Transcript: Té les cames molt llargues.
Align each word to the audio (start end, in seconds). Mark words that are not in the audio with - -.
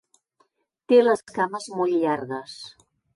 Té 0.91 0.97
les 1.07 1.21
cames 1.31 1.67
molt 1.81 1.99
llargues. 2.05 2.57